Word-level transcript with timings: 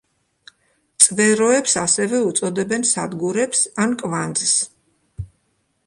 წვეროებს 1.05 1.75
ასევე 1.83 2.23
უწოდებენ 2.31 2.89
სადგურებს 2.95 3.63
ან 3.85 3.95
კვანძს. 4.05 4.61